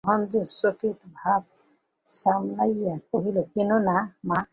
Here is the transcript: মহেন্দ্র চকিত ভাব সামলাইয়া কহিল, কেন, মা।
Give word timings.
মহেন্দ্র 0.03 0.37
চকিত 0.53 0.99
ভাব 1.17 1.41
সামলাইয়া 2.07 2.95
কহিল, 3.09 3.37
কেন, 3.53 3.69
মা। 4.27 4.37